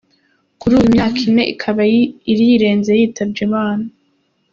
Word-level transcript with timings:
Kuri 0.59 0.73
ubu 0.77 0.85
imyaka 0.89 1.17
ine 1.27 1.43
ikaba 1.53 1.81
yirenze 2.45 2.91
yitabye 2.99 3.41
Imana. 3.47 3.85